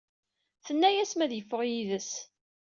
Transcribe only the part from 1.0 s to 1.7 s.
m ad yeffeɣ